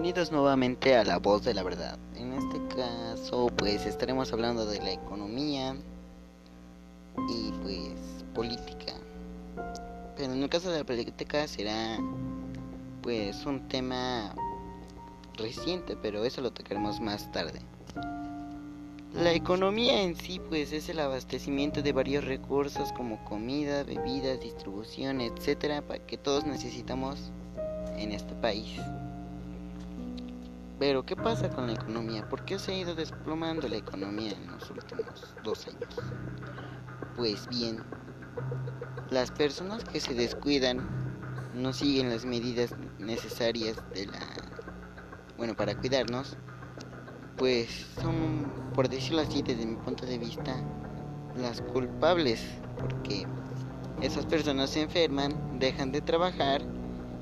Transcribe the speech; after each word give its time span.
Bienvenidos 0.00 0.30
nuevamente 0.30 0.94
a 0.94 1.02
La 1.02 1.18
Voz 1.18 1.42
de 1.42 1.54
la 1.54 1.64
Verdad. 1.64 1.98
En 2.14 2.32
este 2.32 2.60
caso, 2.76 3.48
pues 3.56 3.84
estaremos 3.84 4.32
hablando 4.32 4.64
de 4.64 4.78
la 4.78 4.92
economía 4.92 5.74
y 7.28 7.50
pues 7.64 8.24
política. 8.32 8.92
Pero 10.16 10.34
en 10.34 10.40
el 10.40 10.48
caso 10.48 10.70
de 10.70 10.78
la 10.78 10.84
política 10.84 11.48
será 11.48 11.98
pues 13.02 13.44
un 13.44 13.66
tema 13.66 14.32
reciente, 15.36 15.96
pero 16.00 16.24
eso 16.24 16.42
lo 16.42 16.52
tocaremos 16.52 17.00
más 17.00 17.32
tarde. 17.32 17.60
La 19.14 19.32
economía 19.32 20.00
en 20.02 20.14
sí 20.14 20.40
pues 20.48 20.72
es 20.72 20.88
el 20.90 21.00
abastecimiento 21.00 21.82
de 21.82 21.92
varios 21.92 22.24
recursos 22.24 22.92
como 22.92 23.24
comida, 23.24 23.82
bebidas, 23.82 24.40
distribución, 24.40 25.20
etcétera, 25.20 25.82
para 25.82 26.06
que 26.06 26.16
todos 26.16 26.46
necesitamos 26.46 27.32
en 27.96 28.12
este 28.12 28.34
país. 28.34 28.78
Pero, 30.78 31.04
¿qué 31.04 31.16
pasa 31.16 31.48
con 31.48 31.66
la 31.66 31.72
economía? 31.72 32.22
¿Por 32.22 32.44
qué 32.44 32.58
se 32.60 32.72
ha 32.72 32.78
ido 32.78 32.94
desplomando 32.94 33.66
la 33.68 33.76
economía 33.76 34.32
en 34.32 34.52
los 34.52 34.70
últimos 34.70 35.34
dos 35.42 35.66
años? 35.66 36.14
Pues 37.16 37.48
bien, 37.48 37.84
las 39.10 39.32
personas 39.32 39.82
que 39.82 39.98
se 39.98 40.14
descuidan 40.14 40.86
no 41.52 41.72
siguen 41.72 42.10
las 42.10 42.24
medidas 42.24 42.76
necesarias 42.98 43.76
de 43.92 44.06
la 44.06 44.20
bueno 45.36 45.54
para 45.56 45.74
cuidarnos 45.74 46.36
pues 47.38 47.70
son 48.00 48.70
por 48.74 48.88
decirlo 48.88 49.22
así 49.22 49.42
desde 49.42 49.66
mi 49.66 49.76
punto 49.76 50.04
de 50.04 50.18
vista 50.18 50.62
las 51.36 51.60
culpables 51.60 52.40
porque 52.78 53.26
esas 54.02 54.26
personas 54.26 54.70
se 54.70 54.82
enferman 54.82 55.58
dejan 55.58 55.90
de 55.90 56.02
trabajar 56.02 56.60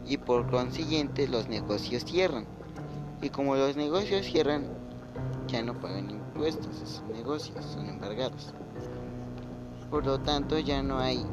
y 0.04 0.16
por 0.16 0.50
consiguiente 0.50 1.28
los 1.28 1.48
negocios 1.48 2.04
cierran 2.04 2.46
y 3.22 3.30
como 3.30 3.56
los 3.56 3.76
negocios 3.76 4.26
cierran, 4.26 4.66
ya 5.48 5.62
no 5.62 5.78
pagan 5.80 6.10
impuestos, 6.10 6.76
esos 6.82 7.02
negocios 7.12 7.64
son 7.64 7.88
embargados. 7.88 8.52
Por 9.90 10.04
lo 10.04 10.18
tanto, 10.20 10.58
ya 10.58 10.82
no 10.82 10.98
hay 10.98 11.24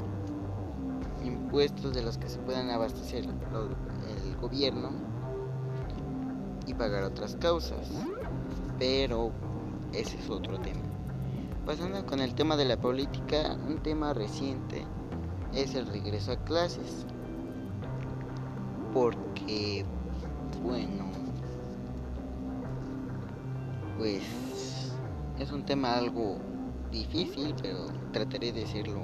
impuestos 1.23 1.93
de 1.93 2.03
los 2.03 2.17
que 2.17 2.29
se 2.29 2.39
puedan 2.39 2.69
abastecer 2.69 3.25
el 3.25 4.35
gobierno 4.37 4.91
y 6.65 6.73
pagar 6.73 7.03
otras 7.03 7.35
causas. 7.35 7.89
Pero 8.79 9.31
ese 9.93 10.17
es 10.17 10.29
otro 10.29 10.59
tema. 10.59 10.81
Pasando 11.65 12.05
con 12.05 12.19
el 12.19 12.35
tema 12.35 12.57
de 12.57 12.65
la 12.65 12.77
política, 12.77 13.57
un 13.67 13.77
tema 13.77 14.13
reciente 14.13 14.85
es 15.53 15.75
el 15.75 15.87
regreso 15.87 16.33
a 16.33 16.37
clases. 16.37 17.05
Porque, 18.93 19.85
bueno, 20.61 21.12
pues 23.97 24.21
es 25.39 25.51
un 25.51 25.65
tema 25.65 25.95
algo 25.95 26.37
difícil, 26.91 27.55
pero 27.61 27.87
trataré 28.11 28.51
de 28.51 28.61
decirlo 28.61 29.01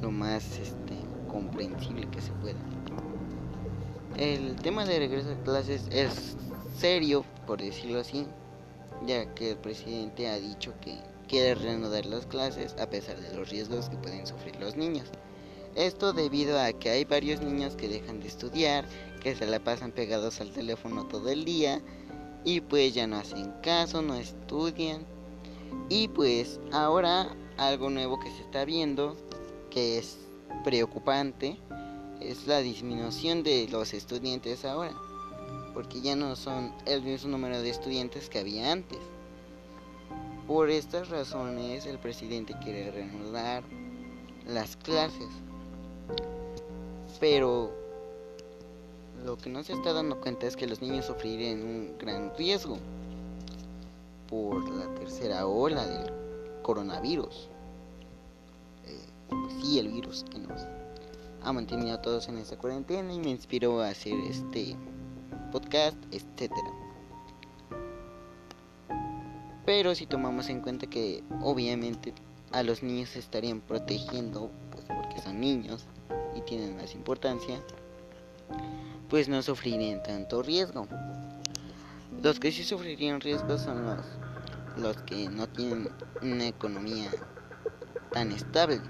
lo 0.00 0.10
más 0.10 0.58
este, 0.58 0.94
comprensible 1.30 2.08
que 2.10 2.20
se 2.20 2.32
pueda. 2.32 2.58
El 4.16 4.56
tema 4.56 4.84
de 4.84 4.98
regreso 4.98 5.30
a 5.30 5.44
clases 5.44 5.86
es 5.90 6.36
serio, 6.76 7.24
por 7.46 7.62
decirlo 7.62 8.00
así, 8.00 8.26
ya 9.06 9.32
que 9.34 9.52
el 9.52 9.56
presidente 9.56 10.28
ha 10.28 10.38
dicho 10.38 10.74
que 10.80 10.98
quiere 11.28 11.54
reanudar 11.54 12.04
las 12.06 12.26
clases 12.26 12.74
a 12.78 12.90
pesar 12.90 13.20
de 13.20 13.34
los 13.34 13.48
riesgos 13.48 13.88
que 13.88 13.96
pueden 13.96 14.26
sufrir 14.26 14.56
los 14.60 14.76
niños. 14.76 15.08
Esto 15.74 16.12
debido 16.12 16.60
a 16.60 16.72
que 16.74 16.90
hay 16.90 17.04
varios 17.04 17.40
niños 17.40 17.76
que 17.76 17.88
dejan 17.88 18.20
de 18.20 18.28
estudiar, 18.28 18.84
que 19.22 19.34
se 19.34 19.46
la 19.46 19.58
pasan 19.58 19.92
pegados 19.92 20.40
al 20.42 20.50
teléfono 20.50 21.06
todo 21.06 21.30
el 21.30 21.46
día, 21.46 21.80
y 22.44 22.60
pues 22.60 22.94
ya 22.94 23.06
no 23.06 23.16
hacen 23.16 23.52
caso, 23.62 24.02
no 24.02 24.14
estudian. 24.14 25.04
Y 25.88 26.08
pues 26.08 26.60
ahora 26.72 27.34
algo 27.56 27.90
nuevo 27.90 28.18
que 28.18 28.30
se 28.30 28.42
está 28.42 28.64
viendo, 28.64 29.16
que 29.70 29.98
es 29.98 30.18
preocupante, 30.64 31.58
es 32.20 32.46
la 32.46 32.58
disminución 32.60 33.42
de 33.42 33.68
los 33.70 33.94
estudiantes 33.94 34.64
ahora. 34.64 34.94
Porque 35.74 36.00
ya 36.00 36.16
no 36.16 36.36
son 36.36 36.72
el 36.86 37.02
mismo 37.02 37.30
número 37.30 37.62
de 37.62 37.70
estudiantes 37.70 38.28
que 38.28 38.40
había 38.40 38.72
antes. 38.72 38.98
Por 40.46 40.70
estas 40.70 41.08
razones 41.08 41.86
el 41.86 41.98
presidente 41.98 42.54
quiere 42.62 42.90
reanudar 42.90 43.62
las 44.46 44.76
clases. 44.76 45.28
Pero 47.20 47.81
lo 49.24 49.36
que 49.36 49.50
no 49.50 49.62
se 49.62 49.72
está 49.72 49.92
dando 49.92 50.20
cuenta 50.20 50.46
es 50.46 50.56
que 50.56 50.66
los 50.66 50.82
niños 50.82 51.06
sufrirían 51.06 51.62
un 51.62 51.96
gran 51.98 52.32
riesgo 52.36 52.78
por 54.28 54.68
la 54.70 54.92
tercera 54.94 55.46
ola 55.46 55.86
del 55.86 56.12
coronavirus. 56.62 57.48
Eh, 58.86 59.06
sí, 59.60 59.78
el 59.78 59.88
virus 59.88 60.24
que 60.30 60.38
nos 60.38 60.66
ha 61.42 61.52
mantenido 61.52 61.94
a 61.94 62.02
todos 62.02 62.28
en 62.28 62.38
esta 62.38 62.56
cuarentena 62.56 63.12
y 63.12 63.20
me 63.20 63.30
inspiró 63.30 63.80
a 63.80 63.88
hacer 63.88 64.18
este 64.28 64.76
podcast, 65.52 65.96
etcétera. 66.10 66.72
Pero 69.64 69.94
si 69.94 70.06
tomamos 70.06 70.48
en 70.48 70.60
cuenta 70.60 70.86
que 70.88 71.22
obviamente 71.40 72.12
a 72.50 72.62
los 72.62 72.82
niños 72.82 73.10
se 73.10 73.20
estarían 73.20 73.60
protegiendo, 73.60 74.50
pues 74.72 74.84
porque 74.86 75.20
son 75.22 75.40
niños 75.40 75.86
y 76.34 76.40
tienen 76.40 76.76
más 76.76 76.94
importancia, 76.94 77.60
pues 79.08 79.28
no 79.28 79.42
sufrirían 79.42 80.02
tanto 80.02 80.42
riesgo. 80.42 80.86
Los 82.22 82.40
que 82.40 82.52
sí 82.52 82.64
sufrirían 82.64 83.20
riesgo 83.20 83.58
son 83.58 83.84
los, 83.84 84.06
los 84.76 84.96
que 85.02 85.28
no 85.28 85.46
tienen 85.48 85.90
una 86.22 86.46
economía 86.46 87.10
tan 88.12 88.32
estable, 88.32 88.80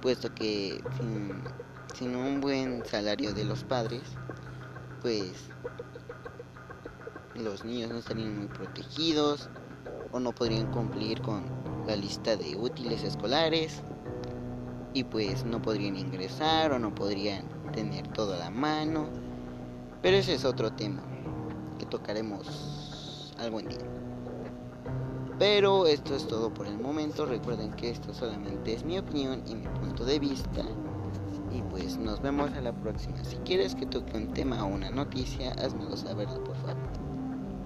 puesto 0.00 0.34
que 0.34 0.82
sin, 0.98 1.42
sin 1.94 2.16
un 2.16 2.40
buen 2.40 2.84
salario 2.86 3.34
de 3.34 3.44
los 3.44 3.64
padres, 3.64 4.02
pues 5.02 5.50
los 7.34 7.64
niños 7.64 7.90
no 7.90 7.98
estarían 7.98 8.38
muy 8.38 8.48
protegidos 8.48 9.48
o 10.12 10.20
no 10.20 10.34
podrían 10.34 10.70
cumplir 10.70 11.20
con 11.20 11.44
la 11.86 11.96
lista 11.96 12.36
de 12.36 12.56
útiles 12.56 13.02
escolares 13.02 13.82
y 14.94 15.04
pues 15.04 15.44
no 15.44 15.60
podrían 15.60 15.96
ingresar 15.96 16.72
o 16.72 16.78
no 16.78 16.94
podrían 16.94 17.55
tener 17.72 18.08
todo 18.08 18.34
a 18.34 18.38
la 18.38 18.50
mano 18.50 19.06
pero 20.06 20.18
ese 20.18 20.34
es 20.34 20.44
otro 20.44 20.72
tema 20.72 21.02
que 21.80 21.86
tocaremos 21.86 23.34
algún 23.40 23.66
día. 23.66 23.80
Pero 25.36 25.86
esto 25.86 26.14
es 26.14 26.28
todo 26.28 26.54
por 26.54 26.68
el 26.68 26.78
momento. 26.78 27.26
Recuerden 27.26 27.72
que 27.72 27.90
esto 27.90 28.14
solamente 28.14 28.72
es 28.72 28.84
mi 28.84 28.98
opinión 28.98 29.42
y 29.48 29.56
mi 29.56 29.66
punto 29.66 30.04
de 30.04 30.20
vista. 30.20 30.62
Y 31.50 31.60
pues 31.62 31.98
nos 31.98 32.22
vemos 32.22 32.52
a 32.52 32.60
la 32.60 32.72
próxima. 32.72 33.22
Si 33.24 33.36
quieres 33.38 33.74
que 33.74 33.86
toque 33.86 34.16
un 34.16 34.32
tema 34.32 34.64
o 34.64 34.68
una 34.68 34.90
noticia, 34.90 35.50
házmelo 35.54 35.96
saber 35.96 36.28
por 36.28 36.54
favor. 36.56 36.76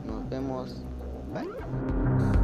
Nos 0.07 0.27
vemos. 0.31 0.77
Bye. 1.35 2.40